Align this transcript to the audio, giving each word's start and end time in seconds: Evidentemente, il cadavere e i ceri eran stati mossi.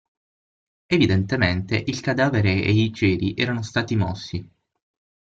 Evidentemente, 0.87 1.77
il 1.85 1.99
cadavere 2.01 2.53
e 2.63 2.71
i 2.71 2.91
ceri 2.91 3.35
eran 3.37 3.61
stati 3.61 3.95
mossi. 3.95 4.49